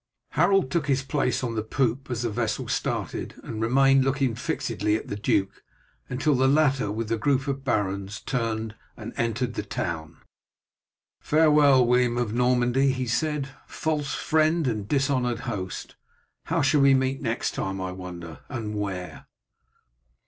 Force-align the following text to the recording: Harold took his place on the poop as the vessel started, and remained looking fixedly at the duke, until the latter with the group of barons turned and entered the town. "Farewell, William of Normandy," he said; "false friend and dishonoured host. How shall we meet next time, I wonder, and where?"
Harold 0.31 0.71
took 0.71 0.87
his 0.87 1.03
place 1.03 1.43
on 1.43 1.53
the 1.53 1.61
poop 1.61 2.09
as 2.09 2.23
the 2.23 2.29
vessel 2.31 2.67
started, 2.67 3.35
and 3.43 3.61
remained 3.61 4.03
looking 4.03 4.33
fixedly 4.33 4.95
at 4.95 5.09
the 5.09 5.15
duke, 5.15 5.63
until 6.09 6.33
the 6.33 6.47
latter 6.47 6.91
with 6.91 7.07
the 7.07 7.19
group 7.19 7.47
of 7.47 7.63
barons 7.63 8.19
turned 8.19 8.73
and 8.97 9.13
entered 9.15 9.53
the 9.53 9.61
town. 9.61 10.17
"Farewell, 11.19 11.85
William 11.85 12.17
of 12.17 12.33
Normandy," 12.33 12.91
he 12.91 13.05
said; 13.05 13.49
"false 13.67 14.15
friend 14.15 14.65
and 14.65 14.87
dishonoured 14.87 15.41
host. 15.41 15.95
How 16.45 16.63
shall 16.63 16.81
we 16.81 16.95
meet 16.95 17.21
next 17.21 17.51
time, 17.51 17.79
I 17.79 17.91
wonder, 17.91 18.39
and 18.49 18.73
where?" 18.73 19.27